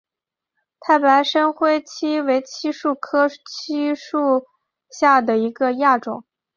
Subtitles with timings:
[0.79, 3.35] 太白深灰槭为槭树科槭
[3.95, 4.47] 属
[4.89, 6.23] 下的一个亚种。